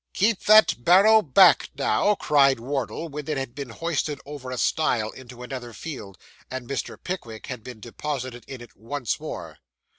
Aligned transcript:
'Keep 0.15 0.45
that 0.45 0.83
barrow 0.83 1.21
back 1.21 1.69
now,' 1.77 2.15
cried 2.15 2.59
Wardle, 2.59 3.07
when 3.07 3.27
it 3.27 3.37
had 3.37 3.53
been 3.53 3.69
hoisted 3.69 4.19
over 4.25 4.49
a 4.49 4.57
stile 4.57 5.11
into 5.11 5.43
another 5.43 5.73
field, 5.73 6.17
and 6.49 6.67
Mr. 6.67 6.97
Pickwick 7.03 7.45
had 7.45 7.63
been 7.63 7.79
deposited 7.79 8.43
in 8.47 8.61
it 8.61 8.75
once 8.75 9.19
more. 9.19 9.59